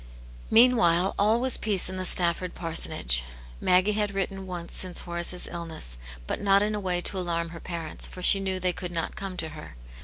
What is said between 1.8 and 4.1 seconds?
in the Stafford parsonage; Maggie